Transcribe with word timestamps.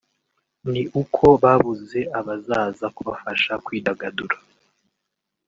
ni 0.71 0.81
uko 1.01 1.25
babuze 1.43 1.99
abazaza 2.19 2.85
kubafasha 2.95 3.53
kwidagadura 3.65 4.35